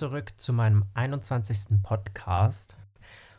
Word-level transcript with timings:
zurück 0.00 0.32
zu 0.38 0.54
meinem 0.54 0.86
21. 0.94 1.82
Podcast. 1.82 2.74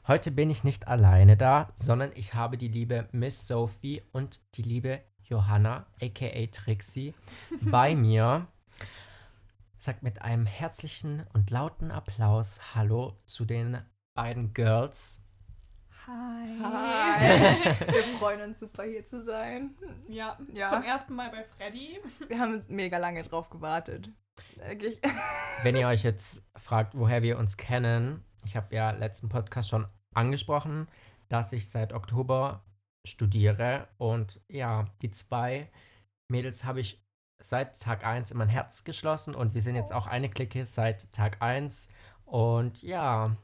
Heute 0.06 0.30
bin 0.30 0.52
ich 0.52 0.64
nicht 0.64 0.88
alleine 0.88 1.36
da, 1.36 1.70
sondern 1.74 2.12
ich 2.14 2.36
habe 2.36 2.56
die 2.56 2.68
liebe 2.68 3.08
Miss 3.14 3.48
Sophie 3.48 4.04
und 4.12 4.40
die 4.54 4.62
liebe 4.62 5.02
Johanna, 5.24 5.88
aka 6.00 6.46
Trixie, 6.52 7.16
bei 7.62 7.96
mir. 7.96 8.46
Sagt 9.80 10.04
mit 10.04 10.22
einem 10.22 10.46
herzlichen 10.46 11.26
und 11.34 11.50
lauten 11.50 11.90
Applaus 11.90 12.76
Hallo 12.76 13.18
zu 13.26 13.46
den 13.46 13.82
beiden 14.14 14.54
Girls. 14.54 15.24
Hi. 16.06 16.60
Hi. 16.62 17.66
Wir 17.92 18.04
freuen 18.20 18.42
uns 18.50 18.60
super 18.60 18.84
hier 18.84 19.04
zu 19.04 19.20
sein. 19.20 19.76
Ja, 20.08 20.38
Ja. 20.54 20.68
zum 20.68 20.84
ersten 20.84 21.16
Mal 21.16 21.32
bei 21.32 21.44
Freddy. 21.44 22.00
Wir 22.28 22.38
haben 22.40 22.54
uns 22.54 22.70
mega 22.70 23.00
lange 23.00 23.24
drauf 23.24 23.50
gewartet. 23.50 24.12
Wirklich. 24.56 25.00
Wenn 25.64 25.76
ihr 25.76 25.88
euch 25.90 26.04
jetzt 26.04 26.50
fragt, 26.56 26.96
woher 26.96 27.22
wir 27.22 27.38
uns 27.38 27.58
kennen, 27.58 28.24
ich 28.46 28.56
habe 28.56 28.76
ja 28.76 28.92
letzten 28.92 29.30
Podcast 29.30 29.70
schon 29.70 29.88
angesprochen, 30.14 30.88
dass 31.30 31.54
ich 31.54 31.70
seit 31.70 31.94
Oktober 31.94 32.64
studiere 33.08 33.88
und 33.98 34.42
ja, 34.48 34.86
die 35.02 35.12
zwei 35.12 35.70
Mädels 36.30 36.66
habe 36.66 36.82
ich 36.82 37.04
seit 37.42 37.80
Tag 37.80 38.06
1 38.06 38.32
in 38.32 38.38
mein 38.38 38.50
Herz 38.50 38.84
geschlossen 38.84 39.34
und 39.34 39.54
wir 39.54 39.62
sind 39.62 39.76
jetzt 39.76 39.94
auch 39.94 40.08
eine 40.08 40.30
Clique 40.30 40.66
seit 40.66 41.12
Tag 41.12 41.42
1 41.42 41.88
und 42.26 42.82
ja, 42.84 43.36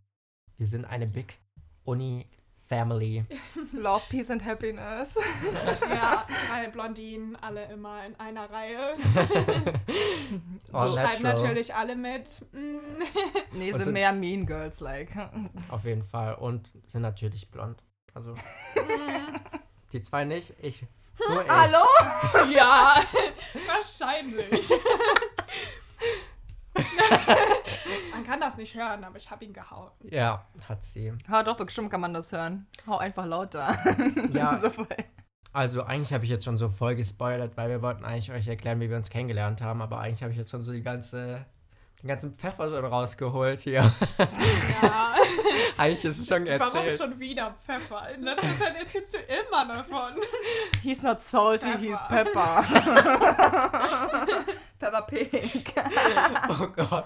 wir 0.58 0.68
sind 0.68 0.86
eine 0.86 1.08
Big 1.08 1.40
Uni 1.84 2.28
Family. 2.70 3.24
Love, 3.74 4.04
Peace 4.10 4.30
and 4.30 4.44
Happiness. 4.44 5.18
Ja, 5.90 6.26
drei 6.48 6.68
Blondinen, 6.68 7.36
alle 7.38 7.66
immer 7.72 8.06
in 8.06 8.16
einer 8.20 8.50
Reihe. 8.52 8.94
All 10.74 10.88
So 10.88 10.94
schreiben 10.98 11.24
natural. 11.24 11.34
natürlich 11.48 11.74
alle 11.74 11.96
mit. 11.96 12.46
Mm. 12.52 12.78
Nee, 13.54 13.72
sind 13.72 13.86
sind- 13.86 13.94
mehr 13.94 14.12
Mean 14.12 14.46
Girls 14.46 14.80
like. 14.82 15.10
Auf 15.70 15.86
jeden 15.86 16.04
Fall 16.04 16.36
und 16.36 16.74
sind 16.86 17.02
natürlich 17.02 17.50
blond. 17.50 17.82
Also 18.14 18.36
die 19.94 20.02
zwei 20.02 20.26
nicht, 20.26 20.54
ich 20.62 20.86
nur 21.30 21.44
ich. 21.44 21.50
Hallo? 21.50 21.86
Ja, 22.52 22.96
wahrscheinlich. 23.68 24.70
Man 28.18 28.26
kann 28.26 28.40
das 28.40 28.58
nicht 28.58 28.74
hören, 28.76 29.04
aber 29.04 29.18
ich 29.18 29.30
habe 29.30 29.46
ihn 29.46 29.54
gehauen. 29.54 29.92
Ja, 30.10 30.44
hat 30.68 30.84
sie. 30.84 31.14
Ha, 31.30 31.44
doch, 31.44 31.56
bestimmt 31.58 31.92
kann 31.92 32.02
man 32.02 32.14
das 32.14 32.32
hören. 32.32 32.66
Hau 32.88 32.98
einfach 32.98 33.26
lauter. 33.26 33.78
Ja. 34.32 34.56
so 34.56 34.70
voll. 34.72 34.88
Also 35.54 35.84
eigentlich 35.84 36.14
habe 36.14 36.24
ich 36.26 36.30
jetzt 36.32 36.46
schon 36.46 36.58
so 36.58 36.70
voll 36.70 36.96
gespoilert, 36.96 37.56
weil 37.58 37.70
wir 37.70 37.82
wollten 37.82 38.04
eigentlich 38.06 38.32
euch 38.32 38.48
erklären, 38.48 38.80
wie 38.80 38.90
wir 38.90 38.98
uns 38.98 39.10
kennengelernt 39.10 39.62
haben, 39.62 39.82
aber 39.82 40.00
eigentlich 40.00 40.22
habe 40.24 40.32
ich 40.32 40.38
jetzt 40.38 40.52
schon 40.52 40.62
so 40.64 40.72
die 40.72 40.82
ganze, 40.84 41.46
den 42.02 42.08
ganzen 42.08 42.34
Pfeffer 42.36 42.70
so 42.70 42.80
rausgeholt 42.80 43.60
hier. 43.62 43.92
Ja, 44.82 45.14
eigentlich 45.78 46.06
ist 46.06 46.20
es 46.20 46.28
schon 46.28 46.46
warum 46.46 46.62
erzählt. 46.62 46.98
schon 46.98 47.20
wieder 47.20 47.56
Pfeffer? 47.66 48.10
In 48.14 48.24
letzter 48.24 48.60
Zeit 48.60 48.76
erzählst 48.80 49.14
du 49.16 49.18
immer 49.20 49.74
davon. 49.74 50.14
He's 50.84 51.02
not 51.02 51.22
salty, 51.22 51.70
he's 51.80 52.00
Pepper. 52.08 52.64
Pepper. 52.72 54.26
Pepper 54.80 55.02
Pig. 55.04 55.74
Oh 56.50 56.68
Gott. 56.68 57.06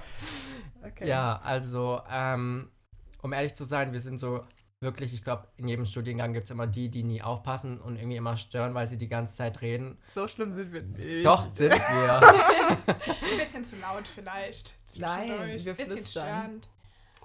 Okay. 1.01 1.09
Ja, 1.09 1.39
also, 1.43 2.01
ähm, 2.09 2.69
um 3.21 3.33
ehrlich 3.33 3.53
zu 3.55 3.63
sein, 3.63 3.91
wir 3.93 3.99
sind 3.99 4.19
so 4.19 4.43
wirklich, 4.81 5.13
ich 5.13 5.23
glaube, 5.23 5.47
in 5.57 5.67
jedem 5.67 5.85
Studiengang 5.85 6.33
gibt 6.33 6.45
es 6.45 6.51
immer 6.51 6.65
die, 6.67 6.89
die 6.89 7.03
nie 7.03 7.21
aufpassen 7.21 7.79
und 7.79 7.95
irgendwie 7.97 8.17
immer 8.17 8.35
stören, 8.37 8.73
weil 8.73 8.87
sie 8.87 8.97
die 8.97 9.07
ganze 9.09 9.35
Zeit 9.35 9.61
reden. 9.61 9.97
So 10.07 10.27
schlimm 10.27 10.53
sind 10.53 10.73
wir 10.73 10.81
nicht. 10.81 11.25
Doch, 11.25 11.49
sind 11.51 11.71
wir. 11.73 12.21
Ein 12.87 13.37
bisschen 13.37 13.63
zu 13.65 13.75
laut 13.77 14.07
vielleicht. 14.07 14.73
Nein, 14.97 15.27
zwischendurch. 15.27 15.65
wir 15.65 15.73
bisschen 15.75 16.05
störend. 16.05 16.69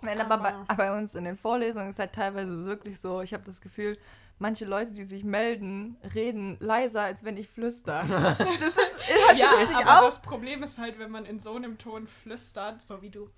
Nein, 0.02 0.20
aber 0.20 0.36
bei, 0.38 0.52
Aber- 0.54 0.74
bei 0.76 0.98
uns 0.98 1.14
in 1.14 1.24
den 1.24 1.38
Vorlesungen 1.38 1.88
ist 1.90 1.98
halt 1.98 2.12
teilweise 2.12 2.64
wirklich 2.66 3.00
so, 3.00 3.22
ich 3.22 3.32
habe 3.32 3.44
das 3.44 3.62
Gefühl, 3.62 3.96
manche 4.38 4.66
Leute, 4.66 4.92
die 4.92 5.04
sich 5.04 5.24
melden, 5.24 5.96
reden 6.14 6.58
leiser, 6.60 7.02
als 7.02 7.24
wenn 7.24 7.38
ich 7.38 7.48
flüster. 7.48 8.02
Das 8.38 8.68
ist, 8.68 9.28
hat 9.30 9.38
Ja, 9.38 9.48
das 9.58 9.74
aber 9.76 10.00
auch? 10.00 10.04
das 10.04 10.20
Problem 10.20 10.62
ist 10.62 10.76
halt, 10.78 10.98
wenn 10.98 11.10
man 11.10 11.24
in 11.24 11.40
so 11.40 11.56
einem 11.56 11.78
Ton 11.78 12.06
flüstert, 12.06 12.82
so 12.82 13.00
wie 13.00 13.08
du, 13.10 13.30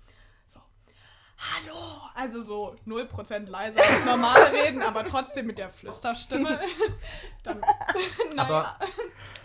hallo, 1.39 2.01
also 2.15 2.41
so 2.41 2.75
0% 2.85 3.49
leiser 3.49 3.79
als 3.81 4.05
normal 4.05 4.43
reden, 4.51 4.81
aber 4.81 5.03
trotzdem 5.03 5.47
mit 5.47 5.57
der 5.57 5.69
Flüsterstimme, 5.71 6.59
dann, 7.43 7.59
naja. 8.35 8.43
Aber 8.43 8.79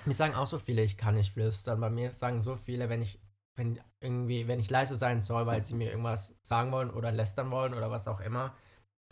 mir 0.04 0.14
sagen 0.14 0.34
auch 0.34 0.46
so 0.46 0.58
viele, 0.58 0.82
ich 0.82 0.96
kann 0.96 1.14
nicht 1.14 1.32
flüstern. 1.32 1.80
Bei 1.80 1.90
mir 1.90 2.10
sagen 2.10 2.42
so 2.42 2.56
viele, 2.56 2.88
wenn 2.88 3.02
ich, 3.02 3.20
wenn 3.56 3.80
irgendwie, 4.00 4.48
wenn 4.48 4.60
ich 4.60 4.70
leise 4.70 4.96
sein 4.96 5.20
soll, 5.20 5.46
weil 5.46 5.62
sie 5.64 5.74
mir 5.74 5.90
irgendwas 5.90 6.36
sagen 6.42 6.72
wollen 6.72 6.90
oder 6.90 7.12
lästern 7.12 7.50
wollen 7.50 7.74
oder 7.74 7.90
was 7.90 8.08
auch 8.08 8.20
immer. 8.20 8.54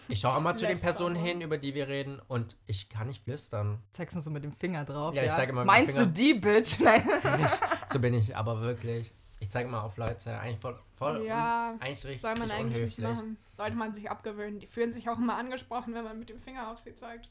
Ich 0.08 0.20
schaue 0.20 0.36
immer 0.36 0.56
zu 0.56 0.66
den 0.66 0.80
Personen 0.80 1.14
hin, 1.14 1.40
über 1.42 1.58
die 1.58 1.74
wir 1.74 1.86
reden 1.86 2.20
und 2.26 2.56
ich 2.66 2.88
kann 2.88 3.06
nicht 3.06 3.22
flüstern. 3.22 3.78
Zeigst 3.92 4.16
du 4.16 4.20
so 4.20 4.30
mit 4.30 4.42
dem 4.42 4.52
Finger 4.52 4.84
drauf? 4.84 5.14
Ja, 5.14 5.22
ich 5.22 5.32
zeige 5.32 5.52
immer 5.52 5.60
mit 5.64 5.66
dem 5.66 5.74
Meinst 5.76 5.92
Finger. 5.92 6.06
du 6.06 6.12
die, 6.12 6.34
Bitch? 6.34 6.80
Nein. 6.80 7.08
So 7.88 7.98
bin 7.98 8.14
ich 8.14 8.34
aber 8.34 8.62
wirklich. 8.62 9.12
Ich 9.42 9.50
zeige 9.50 9.68
mal 9.68 9.80
auf 9.80 9.96
Leute. 9.96 10.38
Eigentlich 10.38 10.60
voll, 10.60 10.78
voll 10.94 11.24
Ja, 11.26 11.74
eigentlich 11.80 12.04
richtig 12.04 12.20
soll 12.20 12.34
man 12.36 12.48
eigentlich 12.52 12.80
nicht 12.80 12.98
unhöflich. 13.00 13.16
machen. 13.16 13.36
Sollte 13.54 13.74
man 13.74 13.92
sich 13.92 14.08
abgewöhnen. 14.08 14.60
Die 14.60 14.68
fühlen 14.68 14.92
sich 14.92 15.08
auch 15.10 15.18
immer 15.18 15.36
angesprochen, 15.36 15.94
wenn 15.94 16.04
man 16.04 16.16
mit 16.16 16.28
dem 16.30 16.38
Finger 16.38 16.70
auf 16.70 16.78
sie 16.78 16.94
zeigt. 16.94 17.28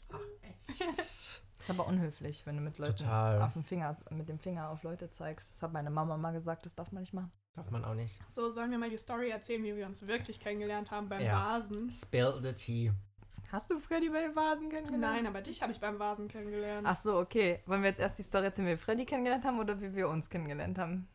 ist 0.90 1.42
aber 1.70 1.88
unhöflich, 1.88 2.46
wenn 2.46 2.58
du 2.58 2.64
mit 2.64 2.78
Leuten 2.80 2.98
Total. 2.98 3.42
auf 3.42 3.54
dem 3.54 3.64
Finger, 3.64 3.96
mit 4.10 4.28
dem 4.28 4.40
Finger 4.40 4.72
auf 4.72 4.84
Leute 4.84 5.10
zeigst. 5.10 5.52
Das 5.52 5.62
hat 5.62 5.72
meine 5.72 5.90
Mama 5.90 6.18
mal 6.18 6.34
gesagt, 6.34 6.66
das 6.66 6.76
darf 6.76 6.92
man 6.92 7.00
nicht 7.04 7.14
machen. 7.14 7.32
Darf 7.54 7.72
man 7.72 7.86
auch 7.86 7.94
nicht. 7.94 8.20
So, 8.30 8.50
sollen 8.50 8.72
wir 8.72 8.78
mal 8.78 8.90
die 8.90 8.98
Story 8.98 9.30
erzählen, 9.30 9.64
wie 9.64 9.74
wir 9.78 9.86
uns 9.86 10.06
wirklich 10.06 10.42
kennengelernt 10.42 10.92
haben 10.92 11.08
beim 11.08 11.22
Ja. 11.22 11.54
Vasen? 11.54 11.90
Spill 11.90 12.40
the 12.44 12.52
tea. 12.52 12.92
Hast 13.54 13.72
du 13.72 13.80
Freddy 13.80 14.10
bei 14.10 14.20
den 14.20 14.36
Vasen 14.36 14.68
kennengelernt? 14.70 15.02
Nein, 15.16 15.28
aber 15.28 15.40
dich 15.40 15.62
habe 15.62 15.72
ich 15.72 15.80
beim 15.80 15.98
Vasen 15.98 16.28
kennengelernt. 16.28 16.86
Ach 16.86 16.96
so, 16.98 17.18
okay. 17.20 17.62
Wollen 17.68 17.84
wir 17.84 17.90
jetzt 17.90 18.02
erst 18.02 18.20
die 18.20 18.24
Story 18.24 18.46
erzählen, 18.48 18.68
wie 18.68 18.72
wir 18.72 18.78
Freddy 18.78 19.06
kennengelernt 19.06 19.46
haben 19.46 19.60
oder 19.60 19.80
wie 19.80 19.94
wir 19.96 20.10
uns 20.10 20.30
kennengelernt 20.30 20.78
haben? 20.78 21.08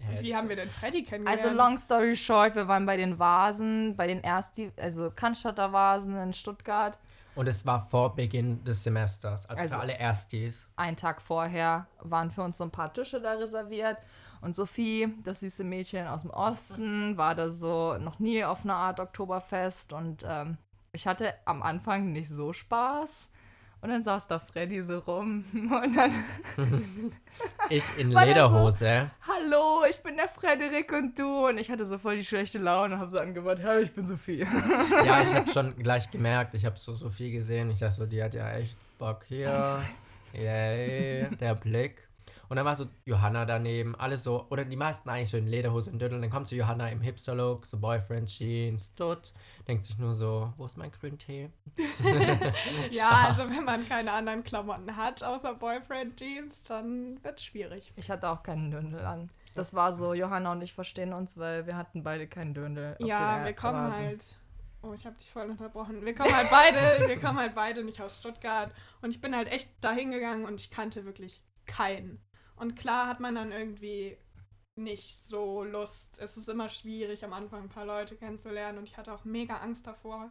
Ja, 0.00 0.22
Wie 0.22 0.36
haben 0.36 0.48
wir 0.48 0.56
denn 0.56 0.68
Freddy 0.68 1.02
kennengelernt? 1.04 1.44
Also 1.44 1.56
long 1.56 1.76
story 1.78 2.16
short, 2.16 2.54
wir 2.54 2.68
waren 2.68 2.86
bei 2.86 2.96
den 2.96 3.18
Vasen, 3.18 3.96
bei 3.96 4.06
den 4.06 4.22
Ersti, 4.22 4.70
also 4.76 5.10
Cannstatter 5.10 5.72
Vasen 5.72 6.16
in 6.16 6.32
Stuttgart. 6.32 6.98
Und 7.34 7.46
es 7.46 7.64
war 7.66 7.80
vor 7.86 8.16
Beginn 8.16 8.64
des 8.64 8.82
Semesters. 8.82 9.46
Also, 9.46 9.62
Also- 9.62 9.74
für 9.76 9.80
alle 9.80 9.96
Erstis. 9.98 10.66
Einen 10.76 10.96
Tag 10.96 11.22
vorher 11.22 11.86
waren 12.00 12.30
für 12.30 12.42
uns 12.42 12.56
so 12.58 12.64
ein 12.64 12.70
paar 12.70 12.92
Tische 12.92 13.20
da 13.20 13.32
reserviert. 13.34 13.98
Und 14.40 14.54
Sophie, 14.54 15.12
das 15.24 15.40
süße 15.40 15.62
Mädchen 15.64 16.06
aus 16.06 16.22
dem 16.22 16.30
Osten, 16.30 17.16
war 17.16 17.34
da 17.34 17.50
so 17.50 17.96
noch 17.98 18.18
nie 18.18 18.44
auf 18.44 18.64
einer 18.64 18.74
Art 18.74 18.98
Oktoberfest. 19.00 19.92
Und 19.92 20.24
ähm, 20.26 20.58
ich 20.92 21.06
hatte 21.06 21.34
am 21.44 21.62
Anfang 21.62 22.12
nicht 22.12 22.28
so 22.28 22.52
Spaß. 22.52 23.30
Und 23.80 23.90
dann 23.90 24.02
saß 24.02 24.26
da 24.26 24.38
Freddy 24.40 24.82
so 24.82 24.98
rum. 24.98 25.44
Und 25.52 25.96
dann, 25.96 26.12
Ich 27.70 27.84
in 27.96 28.10
das 28.10 28.22
so? 28.22 28.28
Lederhose. 28.28 29.10
hallo, 29.20 29.84
ich 29.88 30.02
bin 30.02 30.16
der 30.16 30.28
Frederik 30.28 30.90
und 30.92 31.16
du. 31.18 31.48
Und 31.48 31.58
ich 31.58 31.70
hatte 31.70 31.86
so 31.86 31.98
voll 31.98 32.16
die 32.16 32.24
schlechte 32.24 32.58
Laune 32.58 32.94
und 32.94 33.00
habe 33.00 33.10
so 33.10 33.18
angehört, 33.18 33.60
hey, 33.60 33.82
ich 33.82 33.92
bin 33.92 34.04
Sophie. 34.04 34.40
Ja, 35.04 35.22
ich 35.22 35.34
habe 35.34 35.48
schon 35.50 35.76
gleich 35.76 36.10
gemerkt, 36.10 36.54
ich 36.54 36.64
habe 36.64 36.76
so 36.76 36.92
Sophie 36.92 37.30
gesehen. 37.30 37.70
Ich 37.70 37.78
dachte 37.78 37.94
so, 37.94 38.06
die 38.06 38.22
hat 38.22 38.34
ja 38.34 38.50
echt 38.52 38.76
Bock 38.98 39.24
hier. 39.28 39.80
Yay, 40.32 41.28
der 41.36 41.54
Blick. 41.54 42.07
Und 42.48 42.56
dann 42.56 42.64
war 42.64 42.76
so 42.76 42.86
Johanna 43.04 43.44
daneben, 43.44 43.94
alle 43.94 44.16
so, 44.16 44.46
oder 44.48 44.64
die 44.64 44.76
meisten 44.76 45.08
eigentlich 45.08 45.30
so 45.30 45.36
in 45.36 45.46
Lederhose 45.46 45.90
und 45.90 46.00
Dödel. 46.00 46.20
Dann 46.20 46.30
kommt 46.30 46.48
so 46.48 46.56
Johanna 46.56 46.88
im 46.88 47.00
Hipster-Look, 47.00 47.66
so 47.66 47.78
Boyfriend 47.78 48.28
Jeans, 48.28 48.94
tut. 48.94 49.34
Denkt 49.66 49.84
sich 49.84 49.98
nur 49.98 50.14
so, 50.14 50.52
wo 50.56 50.66
ist 50.66 50.76
mein 50.76 50.90
Grüntee? 50.90 51.50
Ja, 52.90 53.28
also 53.28 53.42
wenn 53.54 53.64
man 53.64 53.86
keine 53.88 54.12
anderen 54.12 54.42
Klamotten 54.42 54.96
hat, 54.96 55.22
außer 55.22 55.54
Boyfriend 55.54 56.16
Jeans, 56.18 56.62
dann 56.62 57.22
wird's 57.22 57.44
schwierig. 57.44 57.92
Ich 57.96 58.10
hatte 58.10 58.28
auch 58.28 58.42
keinen 58.42 58.70
Döndel 58.70 59.04
an. 59.04 59.30
Das 59.54 59.74
war 59.74 59.92
so, 59.92 60.14
Johanna 60.14 60.52
und 60.52 60.62
ich 60.62 60.72
verstehen 60.72 61.12
uns, 61.12 61.36
weil 61.36 61.66
wir 61.66 61.76
hatten 61.76 62.02
beide 62.02 62.26
keinen 62.26 62.54
Döndel. 62.54 62.96
auf 63.00 63.06
ja, 63.06 63.44
wir 63.44 63.52
kommen 63.52 63.78
Rasen. 63.78 64.04
halt. 64.04 64.36
Oh, 64.82 64.92
ich 64.92 65.04
habe 65.04 65.16
dich 65.16 65.30
voll 65.30 65.50
unterbrochen. 65.50 66.04
Wir 66.04 66.14
kommen 66.14 66.34
halt 66.34 66.48
beide, 66.50 67.08
wir 67.08 67.18
kommen 67.18 67.38
halt 67.38 67.54
beide 67.54 67.82
nicht 67.82 68.00
aus 68.00 68.18
Stuttgart. 68.18 68.70
Und 69.02 69.10
ich 69.10 69.20
bin 69.20 69.34
halt 69.34 69.50
echt 69.50 69.70
dahin 69.80 70.12
gegangen 70.12 70.44
und 70.44 70.60
ich 70.60 70.70
kannte 70.70 71.04
wirklich 71.04 71.42
keinen. 71.66 72.20
Und 72.58 72.76
klar 72.76 73.06
hat 73.06 73.20
man 73.20 73.34
dann 73.34 73.52
irgendwie 73.52 74.16
nicht 74.76 75.18
so 75.24 75.64
Lust. 75.64 76.18
Es 76.20 76.36
ist 76.36 76.48
immer 76.48 76.68
schwierig, 76.68 77.24
am 77.24 77.32
Anfang 77.32 77.62
ein 77.64 77.68
paar 77.68 77.84
Leute 77.86 78.16
kennenzulernen. 78.16 78.78
Und 78.78 78.88
ich 78.88 78.96
hatte 78.96 79.12
auch 79.12 79.24
mega 79.24 79.56
Angst 79.56 79.86
davor. 79.86 80.30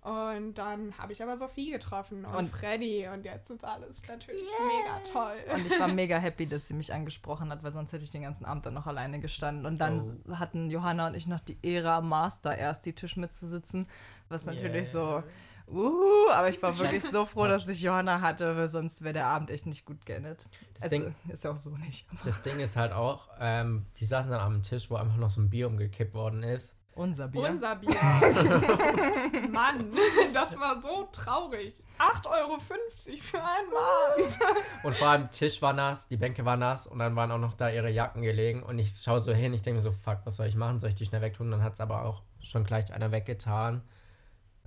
Und 0.00 0.54
dann 0.54 0.96
habe 0.96 1.12
ich 1.12 1.22
aber 1.22 1.36
Sophie 1.36 1.72
getroffen 1.72 2.24
und, 2.24 2.34
Und- 2.34 2.48
Freddy. 2.48 3.08
Und 3.08 3.24
jetzt 3.24 3.50
ist 3.50 3.64
alles 3.64 4.06
natürlich 4.06 4.44
mega 4.44 5.00
toll. 5.12 5.36
Und 5.54 5.66
ich 5.66 5.78
war 5.78 5.88
mega 5.92 6.18
happy, 6.18 6.46
dass 6.46 6.68
sie 6.68 6.74
mich 6.74 6.92
angesprochen 6.92 7.50
hat, 7.50 7.62
weil 7.64 7.72
sonst 7.72 7.92
hätte 7.92 8.04
ich 8.04 8.10
den 8.10 8.22
ganzen 8.22 8.44
Abend 8.44 8.64
dann 8.64 8.74
noch 8.74 8.86
alleine 8.86 9.18
gestanden. 9.20 9.66
Und 9.66 9.78
dann 9.78 10.00
Oh. 10.28 10.36
hatten 10.38 10.70
Johanna 10.70 11.08
und 11.08 11.14
ich 11.14 11.26
noch 11.26 11.40
die 11.40 11.58
Ehre, 11.62 11.90
am 11.92 12.08
Master 12.08 12.56
erst 12.56 12.86
die 12.86 12.92
Tisch 12.94 13.16
mitzusitzen, 13.16 13.88
was 14.28 14.46
natürlich 14.46 14.88
so, 14.88 15.22
uhu, 15.70 16.30
aber 16.32 16.48
ich 16.48 16.60
war 16.62 16.76
wirklich 16.78 17.04
so 17.04 17.24
froh, 17.26 17.46
dass 17.46 17.66
ich 17.68 17.80
Johanna 17.82 18.20
hatte, 18.20 18.56
weil 18.56 18.68
sonst 18.68 19.02
wäre 19.02 19.14
der 19.14 19.26
Abend 19.26 19.50
echt 19.50 19.66
nicht 19.66 19.84
gut 19.84 20.04
geendet. 20.06 20.46
Das 20.74 20.84
Also, 20.84 20.96
Ding- 20.96 21.14
ist 21.28 21.44
ja 21.44 21.50
auch 21.52 21.56
so 21.56 21.70
nicht. 21.76 22.06
Das 22.24 22.42
Ding 22.42 22.58
ist 22.60 22.76
halt 22.76 22.92
auch, 22.92 23.28
ähm, 23.40 23.86
die 23.98 24.06
saßen 24.06 24.30
dann 24.30 24.40
am 24.40 24.62
Tisch, 24.62 24.90
wo 24.90 24.96
einfach 24.96 25.16
noch 25.16 25.30
so 25.30 25.40
ein 25.40 25.50
Bier 25.50 25.66
umgekippt 25.66 26.14
worden 26.14 26.42
ist. 26.42 26.74
Unser 26.94 27.28
Bier. 27.28 27.42
Unser 27.48 27.76
Bier. 27.76 27.90
Mann, 29.50 29.92
das 30.32 30.58
war 30.58 30.80
so 30.82 31.08
traurig. 31.12 31.74
8,50 31.98 32.26
Euro 32.28 32.58
für 32.58 33.38
ein 33.38 33.66
Maß. 33.72 34.38
Und 34.82 34.96
vor 34.96 35.08
allem 35.08 35.30
Tisch 35.30 35.62
war 35.62 35.72
nass, 35.72 36.08
die 36.08 36.16
Bänke 36.16 36.44
waren 36.44 36.58
nass 36.60 36.86
und 36.88 36.98
dann 36.98 37.14
waren 37.16 37.30
auch 37.30 37.38
noch 37.38 37.54
da 37.54 37.70
ihre 37.70 37.90
Jacken 37.90 38.22
gelegen. 38.22 38.62
Und 38.64 38.78
ich 38.80 38.90
schaue 39.00 39.20
so 39.20 39.32
hin, 39.32 39.52
ich 39.54 39.62
denke 39.62 39.76
mir 39.76 39.82
so, 39.82 39.92
fuck, 39.92 40.18
was 40.24 40.36
soll 40.36 40.46
ich 40.46 40.56
machen? 40.56 40.80
Soll 40.80 40.88
ich 40.90 40.96
die 40.96 41.06
schnell 41.06 41.20
wegtun? 41.22 41.50
Dann 41.52 41.62
hat 41.62 41.74
es 41.74 41.80
aber 41.80 42.04
auch 42.04 42.22
schon 42.42 42.64
gleich 42.64 42.92
einer 42.92 43.12
weggetan. 43.12 43.82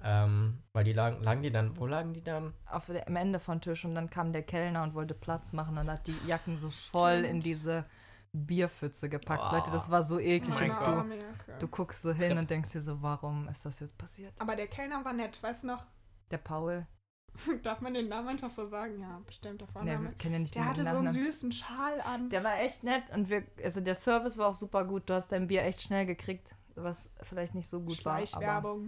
Ähm, 0.04 0.64
weil 0.74 0.84
die 0.84 0.94
lagen, 0.94 1.22
lagen 1.24 1.42
die 1.44 1.52
dann, 1.52 1.78
wo 1.78 1.86
lagen 1.86 2.14
die 2.14 2.24
dann? 2.24 2.54
Auf 2.66 2.88
der, 2.88 3.08
am 3.08 3.16
Ende 3.16 3.40
von 3.40 3.62
Tisch 3.62 3.86
und 3.86 3.96
dann 3.96 4.10
kam 4.10 4.34
der 4.34 4.44
Kellner 4.44 4.84
und 4.84 4.94
wollte 4.94 5.14
Platz 5.14 5.54
machen 5.54 5.78
und 5.78 5.90
hat 5.90 6.08
die 6.08 6.16
Jacken 6.26 6.58
so 6.58 6.70
voll 6.70 7.26
in 7.26 7.40
diese 7.40 7.86
Bierpfütze 8.34 9.10
gepackt. 9.10 9.50
Boah. 9.50 9.58
Leute, 9.58 9.72
das 9.72 9.92
war 9.92 10.04
so 10.04 10.20
eklig 10.20 10.56
mein 10.60 10.72
und 10.72 10.78
Gott. 10.78 11.06
du, 11.06 11.54
du 11.60 11.68
guckst 11.68 12.02
so 12.02 12.14
hin 12.14 12.38
und 12.38 12.50
denkst 12.50 12.72
dir 12.72 12.82
so, 12.82 13.02
warum 13.02 13.48
ist 13.50 13.66
das 13.66 13.80
jetzt 13.80 13.98
passiert? 13.98 14.34
Aber 14.40 14.56
der 14.56 14.68
Kellner 14.68 15.04
war 15.06 15.14
nett, 15.14 15.42
weißt 15.42 15.64
du 15.64 15.68
noch? 15.68 15.86
Der 16.32 16.38
Paul, 16.38 16.88
Darf 17.64 17.82
man 17.82 17.94
den 17.94 18.10
Namen 18.10 18.30
einfach 18.30 18.50
so 18.50 18.66
sagen? 18.66 19.00
Ja, 19.02 19.22
bestimmt 19.26 19.62
der 19.62 19.68
nee, 19.68 19.74
Vorname. 19.74 20.10
wir 20.10 20.18
kennen 20.18 20.34
ja 20.34 20.40
nicht 20.40 20.56
der 20.56 20.66
hatte 20.66 20.84
so 20.84 20.90
einen 20.90 21.06
Nachnamen. 21.06 21.32
süßen 21.32 21.52
Schal 21.52 22.02
an. 22.02 22.30
Der 22.30 22.44
war 22.44 22.60
echt 22.60 22.84
nett 22.84 23.04
und 23.14 23.30
wir, 23.30 23.44
also 23.64 23.82
der 23.82 23.96
Service 23.96 24.38
war 24.38 24.48
auch 24.50 24.54
super 24.54 24.86
gut. 24.86 25.10
Du 25.10 25.14
hast 25.14 25.32
dein 25.32 25.48
Bier 25.48 25.64
echt 25.64 25.82
schnell 25.82 26.06
gekriegt, 26.06 26.56
was 26.76 27.12
vielleicht 27.22 27.56
nicht 27.56 27.68
so 27.68 27.82
gut 27.82 28.04
war. 28.06 28.22
Aber. 28.34 28.80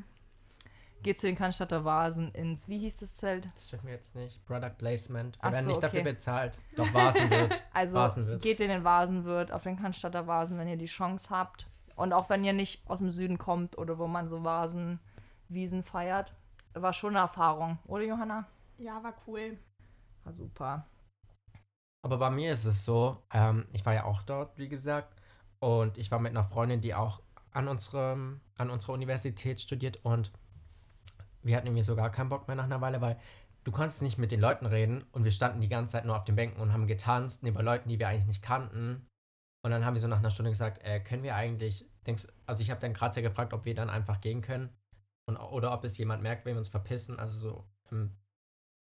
Geh 1.03 1.13
zu 1.13 1.27
den 1.27 1.35
Cannstatter 1.35 1.85
Vasen 1.85 2.31
ins, 2.31 2.67
wie 2.67 2.79
hieß 2.79 2.97
das 2.97 3.15
Zelt? 3.15 3.47
Das 3.55 3.67
dürfen 3.67 3.88
wir 3.88 3.94
jetzt 3.94 4.15
nicht. 4.15 4.44
Product 4.45 4.77
Placement. 4.77 5.38
Wir 5.38 5.44
Ach 5.44 5.51
werden 5.51 5.65
so, 5.65 5.69
nicht 5.69 5.83
dafür 5.83 6.01
okay. 6.01 6.11
bezahlt. 6.11 6.59
Doch 6.75 6.91
Vasen 6.94 7.29
wird. 7.29 7.63
Also 7.73 7.97
Vasenwirt. 7.97 8.41
geht 8.41 8.59
in 8.59 8.69
den 8.69 8.83
Vasenwirt, 8.83 9.51
auf 9.51 9.63
den 9.63 9.77
Cannstatter 9.77 10.27
Vasen, 10.27 10.57
wenn 10.57 10.67
ihr 10.67 10.77
die 10.77 10.85
Chance 10.85 11.29
habt. 11.29 11.67
Und 11.95 12.13
auch 12.13 12.29
wenn 12.29 12.44
ihr 12.44 12.53
nicht 12.53 12.88
aus 12.89 13.00
dem 13.00 13.11
Süden 13.11 13.38
kommt 13.38 13.77
oder 13.77 14.00
wo 14.00 14.07
man 14.07 14.27
so 14.27 14.44
Vasen, 14.44 15.00
Wiesen 15.50 15.83
feiert. 15.83 16.33
War 16.73 16.94
schon 16.94 17.11
eine 17.11 17.19
Erfahrung, 17.19 17.77
oder 17.85 18.03
Johanna? 18.03 18.47
Ja, 18.77 19.03
war 19.03 19.13
cool. 19.27 19.57
War 20.23 20.33
super. 20.33 20.88
Aber 22.01 22.17
bei 22.17 22.29
mir 22.29 22.51
ist 22.53 22.65
es 22.65 22.83
so, 22.83 23.17
ähm, 23.31 23.65
ich 23.71 23.85
war 23.85 23.94
ja 23.94 24.06
auch 24.06 24.23
dort, 24.23 24.57
wie 24.57 24.67
gesagt, 24.67 25.13
und 25.59 25.97
ich 25.97 26.11
war 26.11 26.19
mit 26.19 26.31
einer 26.31 26.44
Freundin, 26.44 26.81
die 26.81 26.94
auch 26.95 27.21
an, 27.51 27.67
unserem, 27.67 28.41
an 28.57 28.69
unserer 28.69 28.94
Universität 28.94 29.61
studiert 29.61 30.03
und 30.03 30.31
wir 31.44 31.56
hatten 31.56 31.68
irgendwie 31.68 31.84
so 31.84 31.95
gar 31.95 32.10
keinen 32.10 32.30
Bock 32.30 32.48
mehr 32.48 32.56
nach 32.56 32.63
einer 32.63 32.81
Weile, 32.81 33.01
weil 33.01 33.18
du 33.63 33.72
konntest 33.72 34.01
nicht 34.01 34.18
mit 34.18 34.31
den 34.31 34.40
Leuten 34.40 34.66
reden 34.66 35.04
und 35.12 35.24
wir 35.24 35.31
standen 35.31 35.62
die 35.62 35.69
ganze 35.69 35.94
Zeit 35.94 36.06
nur 36.06 36.18
auf 36.18 36.24
den 36.24 36.36
Bänken 36.36 36.62
und 36.62 36.74
haben 36.74 36.88
getanzt 36.88 37.44
neben 37.44 37.57
Leuten, 37.60 37.90
die 37.90 38.00
wir 38.00 38.07
eigentlich 38.07 38.28
nicht 38.28 38.42
kannten. 38.42 39.07
Und 39.66 39.72
dann 39.72 39.86
haben 39.86 39.94
wir 39.94 40.01
so 40.01 40.07
nach 40.07 40.19
einer 40.19 40.31
Stunde 40.31 40.51
gesagt, 40.51 40.84
äh, 40.84 41.00
können 41.00 41.24
wir 41.24 41.36
eigentlich, 41.36 41.86
denkst, 42.06 42.28
also 42.45 42.62
ich 42.62 42.69
habe 42.69 42.81
dann 42.81 42.94
gerade 42.94 43.16
ja 43.16 43.28
gefragt, 43.28 43.54
ob 43.54 43.66
wir 43.66 43.75
dann 43.75 43.90
einfach 43.90 44.19
gehen 44.19 44.42
können 44.42 44.69
und, 45.25 45.38
oder 45.38 45.74
ob 45.74 45.84
es 45.86 45.98
jemand 45.98 46.22
merkt, 46.22 46.45
wenn 46.45 46.56
wir 46.56 46.60
uns 46.60 46.68
verpissen, 46.68 47.18
also 47.18 47.38
so 47.38 47.68
ähm, 47.92 48.12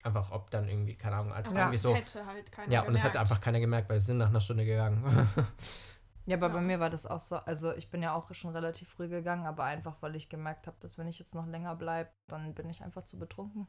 einfach, 0.03 0.32
ob 0.32 0.50
dann 0.50 0.69
irgendwie, 0.69 0.97
keine 0.97 1.17
Ahnung, 1.17 1.32
als 1.32 1.49
Aber 1.49 1.59
irgendwie 1.59 1.76
das 1.76 1.82
so. 1.82 1.94
hätte 1.94 2.26
halt 2.26 2.50
keiner 2.50 2.73
Ja, 2.73 2.82
und 2.82 2.94
es 2.94 3.05
hat 3.05 3.17
einfach 3.17 3.41
keiner 3.41 3.61
gemerkt, 3.61 3.88
weil 3.88 3.97
wir 3.97 4.00
sind 4.00 4.19
nach 4.19 4.29
einer 4.29 4.41
Stunde 4.41 4.64
gegangen. 4.64 5.03
Ja, 6.26 6.36
aber 6.36 6.48
Ja. 6.48 6.54
bei 6.54 6.60
mir 6.60 6.78
war 6.80 6.90
das 6.90 7.06
auch 7.06 7.19
so. 7.20 7.36
Also 7.36 7.74
ich 7.74 7.90
bin 7.90 8.02
ja 8.02 8.14
auch 8.14 8.32
schon 8.34 8.50
relativ 8.54 8.88
früh 8.88 9.08
gegangen, 9.08 9.44
aber 9.46 9.64
einfach, 9.64 9.96
weil 10.00 10.14
ich 10.16 10.28
gemerkt 10.28 10.66
habe, 10.66 10.76
dass 10.80 10.96
wenn 10.98 11.08
ich 11.08 11.19
jetzt 11.19 11.34
noch 11.34 11.46
länger 11.46 11.74
bleibe, 11.74 12.10
dann 12.28 12.54
bin 12.54 12.70
ich 12.70 12.82
einfach 12.82 13.04
zu 13.04 13.19
betrunken. 13.19 13.66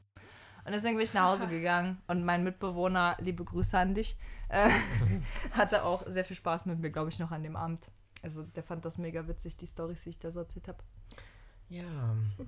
Und 0.65 0.71
deswegen 0.71 0.95
bin 0.95 1.03
ich 1.03 1.13
nach 1.13 1.31
Hause 1.31 1.47
gegangen 1.49 2.01
und 2.07 2.23
mein 2.23 2.43
Mitbewohner, 2.43 3.17
liebe 3.19 3.43
Grüße 3.43 3.77
an 3.77 3.93
dich, 3.95 4.17
äh, 4.49 4.69
hatte 5.53 5.83
auch 5.83 6.03
sehr 6.07 6.23
viel 6.25 6.35
Spaß 6.37 6.67
mit 6.67 6.79
mir, 6.79 6.91
glaube 6.91 7.09
ich, 7.09 7.19
noch 7.19 7.31
an 7.31 7.43
dem 7.43 7.55
Abend. 7.55 7.89
Also 8.21 8.43
der 8.43 8.63
fand 8.63 8.85
das 8.85 8.97
mega 8.97 9.27
witzig, 9.27 9.57
die 9.57 9.67
Storys, 9.67 10.03
die 10.03 10.09
ich 10.11 10.19
da 10.19 10.31
so 10.31 10.39
erzählt 10.39 10.67
habe. 10.69 10.77
ja. 11.69 11.83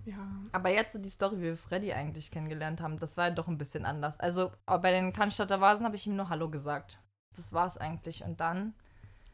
Ja. 0.06 0.28
Aber 0.52 0.70
jetzt 0.70 0.94
so 0.94 1.00
die 1.02 1.10
Story, 1.10 1.38
wie 1.38 1.42
wir 1.44 1.58
Freddy 1.58 1.92
eigentlich 1.94 2.32
kennengelernt 2.32 2.80
haben, 2.80 3.00
das 3.00 3.18
war 3.18 3.30
ja 3.30 3.34
doch 3.34 3.48
ein 3.48 3.58
bisschen 3.58 3.86
anders. 3.86 4.20
Also 4.20 4.52
aber 4.66 4.84
bei 4.84 4.92
den 4.92 5.12
Cannstatter 5.14 5.60
Vasen 5.62 5.86
habe 5.86 5.96
ich 5.96 6.06
ihm 6.08 6.16
nur 6.16 6.30
Hallo 6.30 6.50
gesagt. 6.50 7.02
Das 7.36 7.52
war 7.52 7.66
es 7.66 7.78
eigentlich. 7.78 8.24
Und 8.24 8.40
dann 8.40 8.74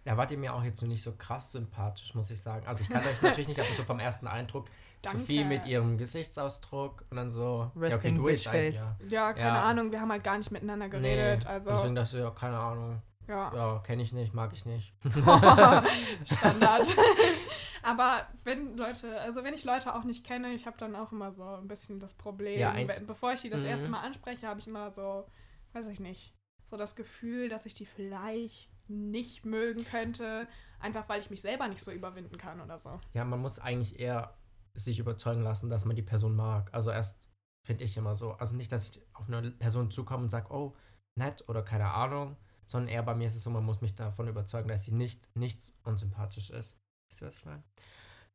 Da 0.04 0.18
wart 0.18 0.32
ihr 0.32 0.38
mir 0.38 0.54
auch 0.56 0.64
jetzt 0.64 0.82
nur 0.82 0.90
nicht 0.90 1.04
so 1.04 1.12
krass 1.16 1.52
sympathisch, 1.52 2.16
muss 2.16 2.32
ich 2.32 2.42
sagen. 2.42 2.66
Also 2.66 2.82
ich 2.82 2.90
kann 2.90 3.06
euch 3.06 3.22
natürlich 3.22 3.48
nicht, 3.48 3.60
aber 3.60 3.70
so 3.76 3.84
vom 3.84 4.00
ersten 4.00 4.26
Eindruck, 4.28 4.68
Danke. 5.04 5.20
Sophie 5.20 5.44
mit 5.44 5.66
ihrem 5.68 5.98
Gesichtsausdruck 5.98 7.06
und 7.12 7.18
dann 7.18 7.30
so. 7.32 7.70
Resting 7.76 8.16
du 8.16 8.24
bitch 8.24 8.46
jetzt 8.46 8.48
eigentlich, 8.48 8.76
face. 8.78 8.90
Ja. 9.02 9.08
Ja, 9.28 9.34
keine 9.34 9.58
Ja. 9.58 9.64
Ahnung, 9.64 9.92
wir 9.92 10.02
haben 10.02 10.12
halt 10.12 10.24
gar 10.24 10.38
nicht 10.38 10.52
miteinander 10.52 10.88
Nee, 10.88 10.92
geredet. 11.16 11.44
Und 11.46 11.50
also, 11.52 11.72
deswegen 11.72 11.96
dachte 11.96 12.18
ich, 12.18 12.24
ja, 12.24 12.32
keine 12.32 12.58
Ahnung. 12.58 13.02
ja, 13.28 13.52
Ja, 13.56 13.80
kenne 13.80 14.02
ich 14.02 14.12
nicht, 14.12 14.34
mag 14.34 14.54
ich 14.54 14.66
nicht. 14.66 14.94
Standard. 16.26 16.88
Aber 17.84 18.28
wenn 18.44 18.78
Leute, 18.78 19.20
also 19.22 19.44
wenn 19.44 19.54
ich 19.54 19.64
Leute 19.64 19.96
auch 19.96 20.04
nicht 20.04 20.24
kenne, 20.26 20.54
ich 20.54 20.66
habe 20.68 20.78
dann 20.78 20.96
auch 20.96 21.12
immer 21.12 21.32
so 21.32 21.44
ein 21.44 21.68
bisschen 21.68 22.00
das 22.00 22.14
Problem. 22.14 22.60
Ja, 22.60 22.74
Bevor 23.08 23.34
ich 23.34 23.42
die 23.42 23.50
das 23.50 23.62
Mhm. 23.62 23.68
erste 23.68 23.90
Mal 23.90 24.02
anspreche, 24.02 24.48
habe 24.48 24.60
ich 24.60 24.68
immer 24.68 24.92
so, 24.92 25.26
weiß 25.74 25.88
ich 25.88 26.00
nicht, 26.00 26.34
so 26.70 26.78
das 26.78 26.96
Gefühl, 26.96 27.50
dass 27.50 27.66
ich 27.66 27.74
die 27.74 27.86
vielleicht 27.88 28.70
nicht 28.88 29.46
mögen 29.46 29.84
könnte, 29.86 30.48
einfach 30.80 31.08
weil 31.10 31.20
ich 31.20 31.30
mich 31.30 31.42
selber 31.42 31.68
nicht 31.68 31.84
so 31.84 31.92
überwinden 31.92 32.38
kann 32.38 32.62
oder 32.62 32.78
so. 32.78 33.00
Ja, 33.14 33.24
man 33.26 33.40
muss 33.40 33.60
eigentlich 33.60 34.00
eher 34.00 34.34
sich 34.74 35.00
überzeugen 35.00 35.44
lassen, 35.44 35.70
dass 35.70 35.86
man 35.86 35.96
die 35.96 36.02
Person 36.02 36.36
mag. 36.36 36.74
Also 36.74 36.92
erst 36.92 37.18
finde 37.66 37.84
ich 37.84 37.98
immer 37.98 38.16
so. 38.16 38.34
Also 38.34 38.56
nicht, 38.56 38.72
dass 38.72 38.90
ich 38.90 39.02
auf 39.14 39.28
eine 39.28 39.52
Person 39.52 39.92
zukomme 39.92 40.24
und 40.24 40.30
sage, 40.30 40.52
oh, 40.52 40.76
nett 41.18 41.48
oder 41.48 41.64
keine 41.64 41.92
Ahnung, 41.92 42.38
sondern 42.68 42.90
eher 42.90 43.04
bei 43.04 43.16
mir 43.16 43.28
ist 43.28 43.36
es 43.36 43.44
so, 43.44 43.50
man 43.50 43.66
muss 43.66 43.82
mich 43.82 43.96
davon 43.96 44.28
überzeugen, 44.28 44.70
dass 44.70 44.86
sie 44.86 44.94
nicht 44.94 45.28
nichts 45.36 45.76
unsympathisch 45.84 46.50
ist. 46.50 46.78
Wisst 47.10 47.22
ihr, 47.22 47.28
was 47.28 47.36
ich 47.36 47.46
meine? 47.46 47.64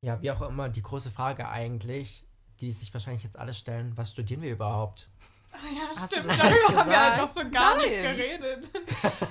Ja, 0.04 0.20
wie 0.20 0.30
auch 0.30 0.42
immer, 0.42 0.68
die 0.68 0.82
große 0.82 1.10
Frage 1.10 1.48
eigentlich, 1.48 2.26
die 2.60 2.72
sich 2.72 2.92
wahrscheinlich 2.92 3.24
jetzt 3.24 3.38
alle 3.38 3.54
stellen, 3.54 3.96
was 3.96 4.10
studieren 4.10 4.42
wir 4.42 4.52
überhaupt? 4.52 5.10
Ah 5.58 5.68
ja, 5.74 5.88
Hast 5.88 6.12
stimmt, 6.12 6.26
darüber 6.30 6.50
nicht 6.50 6.76
haben 6.76 6.90
wir 6.90 7.00
halt 7.10 7.20
noch 7.20 7.32
so 7.32 7.50
gar 7.50 7.76
nicht 7.78 7.96
Nein. 8.02 8.16
geredet. 8.16 8.70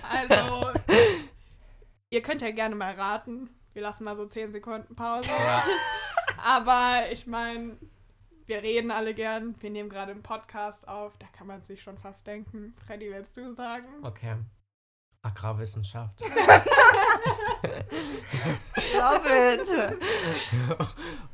Also, 0.09 0.71
ihr 2.09 2.21
könnt 2.21 2.41
ja 2.41 2.51
gerne 2.51 2.75
mal 2.75 2.93
raten. 2.93 3.49
Wir 3.73 3.81
lassen 3.81 4.03
mal 4.05 4.15
so 4.15 4.25
10 4.25 4.51
Sekunden 4.53 4.95
Pause. 4.95 5.31
Ja, 5.31 5.63
Aber 6.43 7.11
ich 7.11 7.27
meine, 7.27 7.77
wir 8.45 8.61
reden 8.63 8.91
alle 8.91 9.13
gern. 9.13 9.55
Wir 9.59 9.69
nehmen 9.71 9.89
gerade 9.89 10.11
einen 10.11 10.23
Podcast 10.23 10.87
auf. 10.87 11.17
Da 11.17 11.25
kann 11.35 11.47
man 11.47 11.61
sich 11.63 11.81
schon 11.81 11.97
fast 11.97 12.25
denken. 12.27 12.75
Freddy, 12.85 13.11
willst 13.11 13.35
du 13.37 13.53
sagen? 13.55 13.87
okay. 14.03 14.35
Agrarwissenschaft. 15.23 16.21
Love 18.93 19.55
it. 19.55 19.67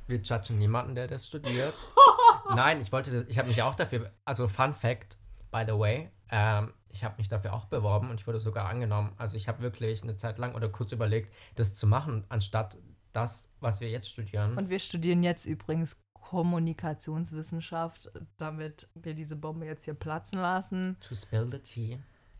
Wir 0.07 0.17
judgen 0.17 0.57
niemanden, 0.59 0.95
der 0.95 1.07
das 1.07 1.27
studiert. 1.27 1.73
Nein, 2.55 2.81
ich 2.81 2.91
wollte 2.91 3.11
das, 3.11 3.23
ich 3.27 3.37
habe 3.37 3.47
mich 3.47 3.61
auch 3.61 3.75
dafür, 3.75 4.11
also 4.25 4.47
Fun 4.47 4.73
Fact, 4.73 5.17
by 5.51 5.63
the 5.65 5.77
way, 5.77 6.11
ähm, 6.29 6.73
ich 6.89 7.03
habe 7.03 7.15
mich 7.17 7.27
dafür 7.29 7.53
auch 7.53 7.65
beworben 7.65 8.09
und 8.09 8.19
ich 8.19 8.27
wurde 8.27 8.39
sogar 8.39 8.67
angenommen. 8.69 9.13
Also 9.17 9.37
ich 9.37 9.47
habe 9.47 9.61
wirklich 9.61 10.03
eine 10.03 10.17
Zeit 10.17 10.37
lang 10.37 10.55
oder 10.55 10.69
kurz 10.69 10.91
überlegt, 10.91 11.33
das 11.55 11.73
zu 11.73 11.87
machen, 11.87 12.25
anstatt 12.29 12.77
das, 13.13 13.49
was 13.59 13.81
wir 13.81 13.89
jetzt 13.89 14.09
studieren. 14.09 14.57
Und 14.57 14.69
wir 14.69 14.79
studieren 14.79 15.23
jetzt 15.23 15.45
übrigens 15.45 15.97
Kommunikationswissenschaft, 16.13 18.11
damit 18.37 18.89
wir 18.95 19.13
diese 19.13 19.35
Bombe 19.35 19.65
jetzt 19.65 19.85
hier 19.85 19.93
platzen 19.93 20.39
lassen. 20.39 20.97
to 21.01 21.15
spill 21.15 21.47
the 21.51 21.59
tea. 21.59 21.99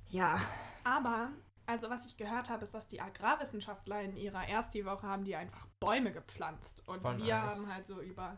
Ja, 0.10 0.40
Aber, 0.84 1.30
also 1.66 1.90
was 1.90 2.06
ich 2.06 2.18
gehört 2.18 2.50
habe, 2.50 2.64
ist, 2.64 2.74
dass 2.74 2.88
die 2.88 3.02
Agrarwissenschaftler 3.02 4.02
in 4.02 4.16
ihrer 4.18 4.48
Ersti-Woche 4.48 5.08
haben 5.08 5.24
die 5.24 5.36
einfach 5.36 5.68
Bäume 5.80 6.12
gepflanzt. 6.12 6.84
Und 6.88 7.02
Voll 7.02 7.18
wir 7.18 7.36
nice. 7.36 7.56
haben 7.56 7.74
halt 7.74 7.86
so 7.86 8.02
über 8.02 8.38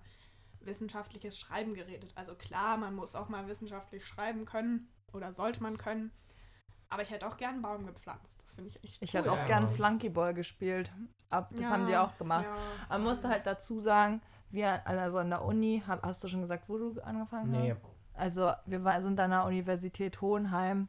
wissenschaftliches 0.65 1.37
Schreiben 1.39 1.73
geredet. 1.73 2.11
Also 2.15 2.35
klar, 2.35 2.77
man 2.77 2.95
muss 2.95 3.15
auch 3.15 3.29
mal 3.29 3.47
wissenschaftlich 3.47 4.05
schreiben 4.05 4.45
können 4.45 4.87
oder 5.13 5.33
sollte 5.33 5.61
man 5.61 5.77
können. 5.77 6.11
Aber 6.89 7.01
ich 7.01 7.09
hätte 7.09 7.27
auch 7.27 7.37
gern 7.37 7.53
einen 7.53 7.61
Baum 7.63 7.85
gepflanzt. 7.87 8.43
Das 8.43 8.53
finde 8.53 8.69
ich 8.69 8.83
echt 8.83 9.01
ich 9.03 9.13
cool. 9.13 9.19
hätte 9.21 9.31
auch 9.31 9.37
Ja. 9.37 9.45
gern 9.45 9.67
Flunkyball 9.69 10.33
gespielt. 10.33 10.91
Ab, 11.29 11.49
das 11.51 11.61
Ja, 11.61 11.69
haben 11.71 11.87
die 11.87 11.97
auch 11.97 12.15
gemacht. 12.17 12.45
ja. 12.45 12.55
Man 12.89 13.03
musste 13.03 13.27
halt 13.29 13.45
dazu 13.47 13.79
sagen, 13.79 14.21
wir, 14.51 14.85
also 14.85 15.17
an 15.17 15.31
der 15.31 15.43
Uni, 15.43 15.81
hast 15.87 16.23
du 16.23 16.27
schon 16.27 16.41
gesagt, 16.41 16.69
wo 16.69 16.77
du 16.77 17.01
angefangen 17.01 17.51
hast? 17.55 17.61
Nee, 17.63 17.75
Also 18.13 18.51
wir 18.67 18.83
war- 18.83 19.01
sind 19.01 19.19
an 19.19 19.31
der 19.31 19.45
Universität 19.45 20.21
Hohenheim. 20.21 20.87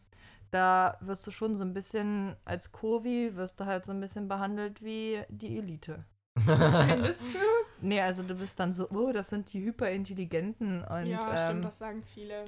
Da 0.51 0.99
wirst 1.01 1.27
du 1.27 1.31
schon 1.31 1.57
so 1.57 1.65
ein 1.65 1.73
bisschen, 1.73 2.37
als 2.45 2.71
Kurvi, 2.71 3.35
wirst 3.35 3.59
du 3.59 3.65
halt 3.65 3.87
so 3.87 3.93
ein 3.93 4.01
bisschen 4.01 4.29
behandelt 4.29 4.83
wie 4.83 5.23
die 5.31 5.57
Elite. 5.59 6.05
Findest 6.45 7.35
du? 7.35 7.39
Nee, 7.85 8.01
also 8.01 8.23
du 8.23 8.35
bist 8.35 8.59
dann 8.59 8.73
so, 8.73 8.89
oh, 8.91 9.13
das 9.13 9.29
sind 9.31 9.53
die 9.53 9.63
Hyperintelligenten 9.65 10.83
und 10.85 11.07
ja, 11.07 11.31
ähm, 11.31 11.39
stimmt, 11.45 11.65
das 11.65 11.79
sagen 11.79 12.03
viele. 12.03 12.45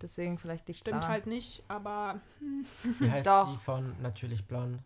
deswegen 0.00 0.38
vielleicht 0.38 0.66
liegt 0.68 0.80
Stimmt 0.80 0.98
daran. 1.02 1.10
halt 1.10 1.26
nicht, 1.26 1.62
aber 1.68 2.20
wie 2.98 3.10
heißt 3.10 3.26
Doch. 3.28 3.52
die 3.52 3.58
von 3.58 3.94
Natürlich 4.00 4.46
Blond? 4.46 4.80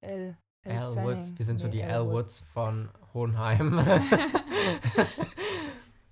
L. 0.00 0.36
Al 0.66 0.94
Fanning. 0.94 1.04
Woods. 1.04 1.38
Wir 1.38 1.46
sind 1.46 1.60
so 1.60 1.66
Nee, 1.66 1.72
die 1.72 1.80
Elle 1.82 1.94
Al 1.98 2.08
Woods 2.10 2.40
von 2.52 2.88
Hohenheim. 3.14 3.76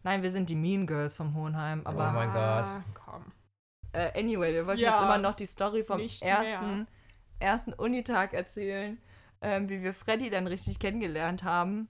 Nein, 0.04 0.22
wir 0.22 0.30
sind 0.30 0.48
die 0.48 0.54
Mean 0.54 0.86
Girls 0.86 1.16
vom 1.16 1.34
Hohenheim, 1.34 1.82
aber 1.84 2.10
Oh 2.10 2.12
mein 2.12 2.30
Ah, 2.30 2.62
Gott. 2.62 2.82
Komm. 3.04 3.24
äh, 3.92 4.18
anyway, 4.18 4.52
wir 4.54 4.66
wollten 4.66 4.80
Ja, 4.80 4.92
jetzt 4.94 5.02
immer 5.02 5.18
noch 5.18 5.34
die 5.34 5.46
Story 5.46 5.82
vom 5.84 5.98
nicht 5.98 6.22
ersten, 6.22 6.86
ersten 7.40 7.72
Unitag 7.72 8.32
erzählen, 8.32 8.98
ähm, 9.42 9.68
wie 9.68 9.82
wir 9.82 9.92
Freddy 9.92 10.30
dann 10.30 10.46
richtig 10.46 10.78
kennengelernt 10.78 11.42
haben. 11.42 11.88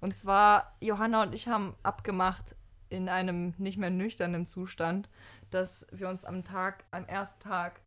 Und 0.00 0.16
zwar, 0.16 0.76
Johanna 0.80 1.22
und 1.22 1.34
ich 1.34 1.48
haben 1.48 1.74
abgemacht 1.82 2.54
in 2.88 3.08
einem 3.08 3.54
nicht 3.58 3.78
mehr 3.78 3.90
nüchternen 3.90 4.46
Zustand, 4.46 5.08
dass 5.50 5.86
wir 5.92 6.08
uns 6.08 6.24
am 6.24 6.44
Tag, 6.44 6.84
am 6.90 7.06
ersten 7.06 7.42
Tag 7.42 7.80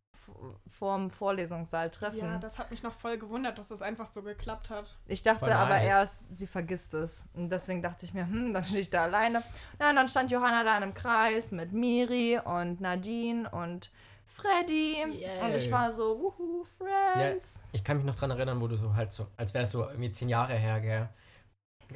vorm 0.66 1.10
Vorlesungssaal 1.10 1.90
treffen. 1.90 2.18
Ja, 2.18 2.38
das 2.38 2.58
hat 2.58 2.70
mich 2.70 2.82
noch 2.82 2.92
voll 2.92 3.18
gewundert, 3.18 3.58
dass 3.58 3.68
das 3.68 3.82
einfach 3.82 4.06
so 4.06 4.22
geklappt 4.22 4.70
hat. 4.70 4.96
Ich 5.06 5.22
dachte 5.22 5.40
Voll 5.40 5.52
aber 5.52 5.74
nice. 5.74 5.86
erst, 5.86 6.22
sie 6.30 6.46
vergisst 6.46 6.94
es. 6.94 7.24
Und 7.34 7.50
deswegen 7.50 7.82
dachte 7.82 8.06
ich 8.06 8.14
mir, 8.14 8.26
hm, 8.26 8.54
dann 8.54 8.64
stehe 8.64 8.80
ich 8.80 8.90
da 8.90 9.02
alleine. 9.02 9.42
Ja, 9.80 9.90
und 9.90 9.96
dann 9.96 10.08
stand 10.08 10.30
Johanna 10.30 10.64
da 10.64 10.76
in 10.76 10.82
einem 10.82 10.94
Kreis 10.94 11.52
mit 11.52 11.72
Miri 11.72 12.38
und 12.42 12.80
Nadine 12.80 13.50
und 13.50 13.90
Freddy. 14.26 15.04
Yay. 15.10 15.40
Und 15.42 15.54
ich 15.54 15.70
war 15.70 15.92
so, 15.92 16.18
wuhu, 16.18 16.64
Friends. 16.78 17.62
Ich 17.72 17.84
kann 17.84 17.98
mich 17.98 18.06
noch 18.06 18.16
dran 18.16 18.30
erinnern, 18.30 18.60
wo 18.60 18.66
du 18.66 18.76
so 18.76 18.94
halt 18.94 19.12
so, 19.12 19.26
als 19.36 19.52
wäre 19.54 19.64
es 19.64 19.70
so 19.70 19.84
irgendwie 19.84 20.10
zehn 20.10 20.28
Jahre 20.28 20.54
her, 20.54 20.80
gell? 20.80 21.08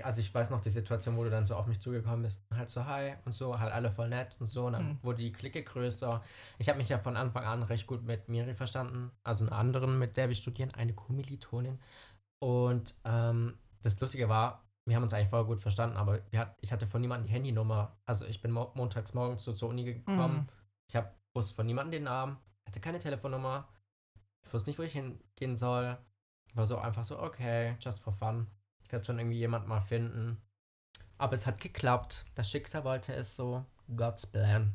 Also 0.05 0.21
ich 0.21 0.33
weiß 0.33 0.51
noch 0.51 0.61
die 0.61 0.71
Situation, 0.71 1.17
wo 1.17 1.25
du 1.25 1.31
dann 1.31 1.47
so 1.47 1.55
auf 1.57 1.67
mich 1.67 1.81
zugekommen 1.81 2.23
bist, 2.23 2.41
halt 2.55 2.69
so 2.71 2.85
hi 2.85 3.15
und 3.25 3.35
so, 3.35 3.59
halt 3.59 3.73
alle 3.73 3.91
voll 3.91 4.09
nett 4.09 4.37
und 4.41 4.47
so, 4.47 4.67
und 4.67 4.75
dann 4.75 4.89
Mhm. 4.89 4.99
wurde 5.03 5.23
die 5.23 5.33
Clique 5.33 5.63
größer. 5.63 6.23
Ich 6.59 6.69
habe 6.69 6.79
mich 6.79 6.89
ja 6.89 6.99
von 6.99 7.17
Anfang 7.17 7.45
an 7.45 7.63
recht 7.63 7.87
gut 7.87 8.05
mit 8.05 8.29
Miri 8.29 8.55
verstanden, 8.55 9.11
also 9.25 9.47
einer 9.47 9.57
anderen, 9.57 9.99
mit 9.99 10.17
der 10.17 10.29
wir 10.29 10.37
studieren, 10.37 10.71
eine 10.73 10.95
Kommilitonin. 10.95 11.79
Und 12.41 12.95
ähm, 13.05 13.59
das 13.83 14.01
Lustige 14.01 14.29
war, 14.29 14.65
wir 14.87 14.97
haben 14.97 15.03
uns 15.03 15.13
eigentlich 15.13 15.29
voll 15.29 15.45
gut 15.45 15.61
verstanden, 15.61 15.97
aber 15.97 16.21
hat, 16.35 16.57
ich 16.61 16.73
hatte 16.73 16.87
von 16.87 17.01
niemandem 17.01 17.27
die 17.27 17.33
Handynummer. 17.33 17.97
Also 18.07 18.25
ich 18.25 18.41
bin 18.41 18.51
mo 18.53 18.71
montags 18.75 19.13
morgens 19.15 19.45
so 19.45 19.53
zur 19.53 19.69
Uni 19.69 19.85
gekommen. 19.85 20.37
Mhm. 20.37 20.49
Ich 20.89 20.97
hab, 20.97 21.15
wusste 21.35 21.55
von 21.55 21.67
niemandem 21.67 21.93
den 21.93 22.05
Namen, 22.05 22.39
hatte 22.67 22.81
keine 22.81 22.99
Telefonnummer. 22.99 23.69
Ich 24.47 24.53
wusste 24.53 24.71
nicht, 24.71 24.79
wo 24.79 24.83
ich 24.83 24.93
hingehen 24.93 25.57
soll. 25.57 25.99
War 26.55 26.67
so 26.67 26.79
einfach 26.79 27.05
so, 27.05 27.21
okay, 27.21 27.77
just 27.81 28.03
for 28.03 28.13
fun. 28.13 28.47
Ich 28.89 28.93
werde 28.93 29.05
schon 29.05 29.19
irgendwie 29.19 29.37
jemand 29.37 29.69
mal 29.69 29.83
finden. 29.83 30.41
Aber 31.19 31.35
es 31.35 31.47
hat 31.47 31.61
geklappt. 31.61 32.25
Das 32.37 32.51
Schicksal 32.51 32.85
wollte 32.85 33.13
es 33.13 33.37
so. 33.37 33.67
God's 33.95 34.27
plan. 34.27 34.73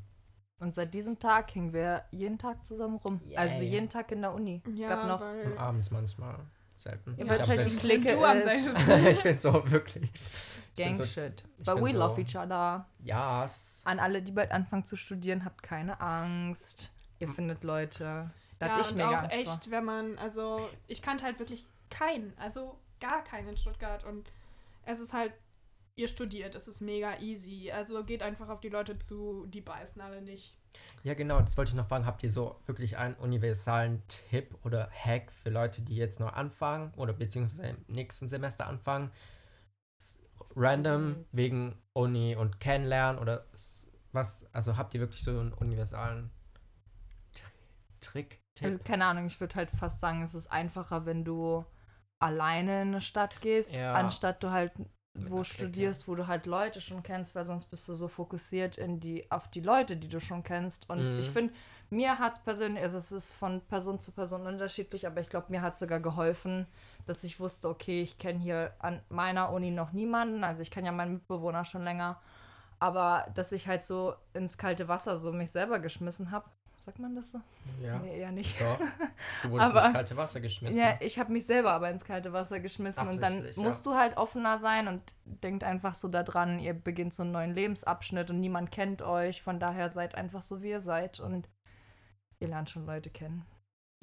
Und 0.60 0.76
seit 0.76 0.94
diesem 0.94 1.18
Tag 1.18 1.50
hingen 1.50 1.74
wir 1.74 2.04
jeden 2.12 2.38
Tag 2.38 2.64
zusammen 2.64 2.98
rum. 2.98 3.22
Yay. 3.26 3.38
Also 3.38 3.64
jeden 3.64 3.90
Tag 3.90 4.12
in 4.12 4.22
der 4.22 4.36
Uni. 4.36 4.62
Es 4.72 4.78
ja, 4.80 4.90
gab 4.90 5.08
noch. 5.08 5.20
Weil 5.22 5.58
abends 5.58 5.90
manchmal. 5.90 6.38
Selten. 6.76 7.16
Ja, 7.18 7.24
Ich 7.24 7.30
weil 7.32 7.48
halt 7.48 7.66
die 7.72 7.76
Clique 7.76 8.10
ist. 8.12 8.70
ich 9.18 9.24
bin 9.24 9.40
so 9.40 9.72
wirklich. 9.72 10.12
so- 10.16 10.62
Gangshit. 10.78 11.44
ich 11.58 11.66
But 11.66 11.82
we 11.82 11.92
so- 11.92 11.98
love 11.98 12.22
each 12.22 12.36
other. 12.36 12.86
Ja, 13.00 13.46
es- 13.46 13.82
An 13.86 14.00
alle, 14.00 14.22
die 14.22 14.32
bald 14.32 14.52
anfangen 14.52 14.86
zu 14.86 14.96
studieren, 14.96 15.44
habt 15.44 15.64
keine 15.64 16.00
Angst. 16.02 16.92
Ihr 17.18 17.30
findet 17.30 17.64
Leute. 17.64 18.30
Da 18.60 18.68
ja, 18.68 18.72
hatte 18.74 18.82
ich 18.82 18.92
und 18.92 18.98
mega 18.98 19.10
auch 19.10 19.24
Angst 19.24 19.36
echt, 19.38 19.72
wenn 19.72 19.86
man, 19.86 20.18
also 20.20 20.70
ich 20.88 21.02
kannte 21.02 21.24
halt 21.26 21.40
wirklich 21.40 21.68
keinen, 21.90 22.34
also 22.38 22.78
gar 23.04 23.24
keinen 23.24 23.50
in 23.50 23.58
Stuttgart 23.58 24.06
und 24.06 24.32
es 24.86 25.00
ist 25.02 25.14
halt, 25.14 25.34
ihr 25.96 26.08
studiert, 26.08 26.56
es 26.56 26.68
ist 26.70 26.82
mega 26.82 27.20
easy, 27.20 27.70
also 27.70 28.04
geht 28.04 28.24
einfach 28.24 28.48
auf 28.50 28.62
die 28.62 28.70
Leute 28.70 28.98
zu, 28.98 29.46
die 29.48 29.62
beißen 29.62 30.02
alle 30.02 30.22
nicht. 30.22 30.58
Ja, 31.04 31.14
genau, 31.14 31.40
das 31.42 31.58
wollte 31.58 31.70
ich 31.72 31.76
noch 31.76 31.88
fragen. 31.88 32.06
Habt 32.06 32.24
ihr 32.24 32.32
so 32.32 32.56
wirklich 32.66 32.98
einen 32.98 33.16
universalen 33.16 34.02
Tipp 34.08 34.56
oder 34.64 34.90
Hack 34.90 35.32
für 35.32 35.50
Leute, 35.50 35.82
die 35.82 35.96
jetzt 35.96 36.20
neu 36.20 36.30
anfangen 36.30 36.94
oder 36.96 37.14
beziehungsweise 37.14 37.68
im 37.68 37.94
nächsten 37.94 38.28
Semester 38.28 38.68
anfangen? 38.68 39.12
Random 40.56 41.10
Mhm. 41.10 41.26
wegen 41.32 41.76
Uni 41.94 42.36
und 42.36 42.60
Kennenlernen 42.60 43.22
oder 43.22 43.46
was? 44.14 44.46
Also 44.54 44.78
habt 44.78 44.94
ihr 44.94 45.02
wirklich 45.02 45.24
so 45.24 45.32
einen 45.32 45.54
universalen 45.54 46.32
Trick? 48.00 48.40
Tipp? 48.56 48.68
Also 48.68 48.80
keine 48.80 49.06
Ahnung, 49.06 49.26
ich 49.28 49.40
würde 49.40 49.56
halt 49.56 49.70
fast 49.72 50.00
sagen, 50.00 50.22
es 50.22 50.34
ist 50.36 50.48
einfacher, 50.52 51.06
wenn 51.06 51.24
du 51.26 51.66
alleine 52.24 52.82
in 52.82 52.88
eine 52.90 53.02
Stadt 53.02 53.42
gehst, 53.42 53.74
Ja. 53.74 53.94
anstatt 53.94 54.42
du 54.44 54.52
halt 54.52 54.72
Mit 55.16 55.30
wo 55.30 55.36
einer 55.36 55.44
Clique. 55.44 55.54
studierst, 55.54 56.08
wo 56.08 56.16
du 56.16 56.26
halt 56.26 56.48
Leute 56.48 56.82
schon 56.82 57.04
kennst, 57.04 57.36
weil 57.36 57.44
sonst 57.44 57.66
bist 57.66 57.88
du 57.88 57.94
so 57.94 58.08
fokussiert 58.08 58.78
in 58.80 59.00
die, 59.00 59.30
auf 59.32 59.48
die 59.48 59.62
Leute, 59.62 59.96
die 59.96 60.08
du 60.08 60.20
schon 60.20 60.44
kennst. 60.44 60.90
Und 60.90 61.00
Mhm. 61.00 61.20
ich 61.20 61.30
finde, 61.30 61.54
mir 61.92 62.18
hat 62.18 62.34
es 62.34 62.40
persönlich, 62.40 62.82
also 62.82 62.98
es 62.98 63.12
ist 63.12 63.36
von 63.36 63.62
Person 63.62 64.00
zu 64.00 64.12
Person 64.12 64.48
unterschiedlich, 64.48 65.06
aber 65.06 65.22
ich 65.22 65.30
glaube, 65.30 65.48
mir 65.50 65.62
hat 65.62 65.74
es 65.74 65.80
sogar 65.80 66.00
geholfen, 66.00 66.66
dass 67.06 67.24
ich 67.24 67.40
wusste, 67.40 67.70
okay, 67.70 68.02
ich 68.02 68.18
kenne 68.18 68.40
hier 68.40 68.74
an 68.80 69.02
meiner 69.10 69.52
Uni 69.52 69.70
noch 69.70 69.92
niemanden, 69.92 70.44
also 70.44 70.62
ich 70.64 70.72
kenne 70.72 70.88
ja 70.88 70.92
meinen 70.94 71.14
Mitbewohner 71.14 71.64
schon 71.66 71.84
länger, 71.84 72.20
aber 72.80 73.28
dass 73.36 73.52
ich 73.52 73.68
halt 73.68 73.84
so 73.84 74.16
ins 74.34 74.58
kalte 74.58 74.88
Wasser 74.88 75.18
so 75.18 75.32
mich 75.32 75.52
selber 75.52 75.80
geschmissen 75.80 76.32
habe. 76.32 76.50
Sagt 76.84 77.00
man 77.00 77.16
das 77.16 77.32
so? 77.32 77.40
ja, 77.82 77.98
Nee, 78.00 78.20
eher 78.20 78.32
nicht. 78.34 78.60
doch. 78.60 78.78
Du 79.44 79.52
wurdest 79.52 79.70
Aber- 79.74 79.86
ins 79.86 79.94
kalte 79.94 80.18
Wasser 80.18 80.42
geschmissen. 80.42 80.78
Ja, 80.78 80.98
ich 81.00 81.18
habe 81.18 81.32
mich 81.32 81.46
selber 81.46 81.72
aber 81.72 81.90
ins 81.90 82.04
kalte 82.04 82.34
Wasser 82.34 82.60
geschmissen 82.60 83.08
und 83.08 83.22
dann 83.22 83.46
ja. 83.46 83.52
musst 83.56 83.86
du 83.86 83.94
halt 83.96 84.18
offener 84.18 84.60
sein 84.60 84.90
und 84.90 85.02
denkt 85.24 85.64
einfach 85.64 85.96
so 85.96 86.10
daran, 86.10 86.60
ihr 86.60 86.74
beginnt 86.74 87.14
so 87.14 87.24
einen 87.24 87.32
neuen 87.32 87.54
Lebensabschnitt 87.54 88.30
und 88.30 88.42
niemand 88.42 88.70
kennt 88.72 89.02
euch, 89.02 89.42
von 89.42 89.62
daher 89.62 89.90
seid 89.90 90.16
einfach 90.16 90.42
so, 90.42 90.62
wie 90.62 90.72
ihr 90.72 90.82
seid 90.82 91.22
und 91.22 91.48
ihr 92.40 92.50
lernt 92.50 92.70
schon 92.70 92.86
Leute 92.86 93.10
kennen. 93.10 93.46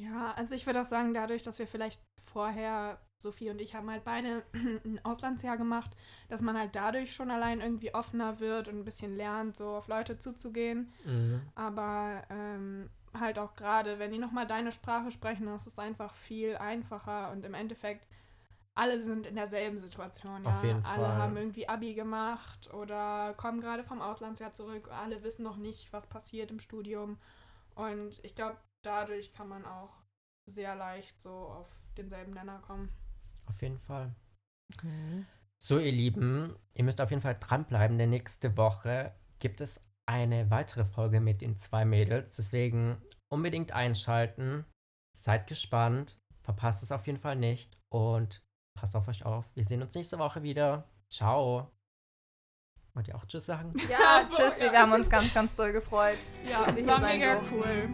Ja, 0.00 0.32
also 0.36 0.54
ich 0.54 0.66
würde 0.66 0.80
auch 0.80 0.86
sagen, 0.86 1.12
dadurch, 1.12 1.42
dass 1.42 1.58
wir 1.58 1.66
vielleicht 1.66 2.00
vorher, 2.32 2.98
Sophie 3.18 3.50
und 3.50 3.60
ich 3.60 3.74
haben 3.74 3.90
halt 3.90 4.04
beide 4.04 4.42
ein 4.84 5.00
Auslandsjahr 5.04 5.58
gemacht, 5.58 5.90
dass 6.28 6.40
man 6.40 6.58
halt 6.58 6.74
dadurch 6.74 7.14
schon 7.14 7.30
allein 7.30 7.60
irgendwie 7.60 7.94
offener 7.94 8.40
wird 8.40 8.68
und 8.68 8.78
ein 8.78 8.84
bisschen 8.84 9.16
lernt, 9.16 9.56
so 9.56 9.68
auf 9.68 9.88
Leute 9.88 10.18
zuzugehen. 10.18 10.92
Mhm. 11.04 11.42
Aber 11.54 12.22
ähm, 12.30 12.88
halt 13.18 13.38
auch 13.38 13.54
gerade, 13.56 13.98
wenn 13.98 14.12
die 14.12 14.18
nochmal 14.18 14.46
deine 14.46 14.72
Sprache 14.72 15.10
sprechen, 15.10 15.46
das 15.46 15.66
ist 15.66 15.78
einfach 15.78 16.14
viel 16.14 16.56
einfacher 16.56 17.30
und 17.32 17.44
im 17.44 17.54
Endeffekt 17.54 18.06
alle 18.74 19.02
sind 19.02 19.26
in 19.26 19.34
derselben 19.34 19.80
Situation. 19.80 20.44
Ja? 20.44 20.54
Auf 20.54 20.64
jeden 20.64 20.84
alle 20.86 21.04
Fall. 21.04 21.16
haben 21.16 21.36
irgendwie 21.36 21.68
Abi 21.68 21.92
gemacht 21.92 22.72
oder 22.72 23.34
kommen 23.36 23.60
gerade 23.60 23.84
vom 23.84 24.00
Auslandsjahr 24.00 24.54
zurück. 24.54 24.88
Alle 24.90 25.22
wissen 25.22 25.42
noch 25.42 25.56
nicht, 25.56 25.92
was 25.92 26.06
passiert 26.06 26.50
im 26.50 26.60
Studium. 26.60 27.18
Und 27.74 28.20
ich 28.22 28.34
glaube, 28.34 28.56
dadurch 28.82 29.32
kann 29.32 29.48
man 29.48 29.64
auch 29.64 29.90
sehr 30.46 30.74
leicht 30.74 31.20
so 31.20 31.30
auf 31.30 31.68
denselben 31.96 32.32
Nenner 32.32 32.58
kommen. 32.60 32.88
Auf 33.46 33.60
jeden 33.62 33.78
Fall. 33.78 34.14
So, 35.58 35.78
ihr 35.78 35.92
Lieben, 35.92 36.56
ihr 36.74 36.84
müsst 36.84 37.00
auf 37.00 37.10
jeden 37.10 37.22
Fall 37.22 37.36
dranbleiben, 37.38 37.98
denn 37.98 38.10
nächste 38.10 38.56
Woche 38.56 39.14
gibt 39.38 39.60
es 39.60 39.84
eine 40.06 40.50
weitere 40.50 40.84
Folge 40.84 41.20
mit 41.20 41.40
den 41.40 41.56
zwei 41.58 41.84
Mädels. 41.84 42.36
Deswegen 42.36 43.00
unbedingt 43.28 43.72
einschalten. 43.72 44.64
Seid 45.16 45.46
gespannt. 45.46 46.18
Verpasst 46.42 46.82
es 46.82 46.92
auf 46.92 47.06
jeden 47.06 47.18
Fall 47.20 47.36
nicht. 47.36 47.76
Und 47.92 48.42
passt 48.78 48.96
auf 48.96 49.08
euch 49.08 49.24
auf. 49.24 49.54
Wir 49.54 49.64
sehen 49.64 49.82
uns 49.82 49.94
nächste 49.94 50.18
Woche 50.18 50.42
wieder. 50.42 50.88
Ciao. 51.12 51.70
Wollt 52.94 53.08
ihr 53.08 53.14
auch 53.16 53.24
Tschüss 53.26 53.46
sagen? 53.46 53.72
Ja, 53.88 54.26
So, 54.30 54.36
tschüssi, 54.36 54.64
ja. 54.64 54.72
wir 54.72 54.80
haben 54.80 54.92
uns 54.92 55.08
ganz, 55.10 55.32
ganz 55.34 55.54
doll 55.54 55.72
gefreut. 55.72 56.18
Ja, 56.48 56.60
Dass 56.64 56.74
wir 56.74 56.82
hier 56.82 56.86
war 56.86 57.00
sein 57.00 57.18
mega 57.18 57.34
durften. 57.34 57.54
cool. 57.54 57.92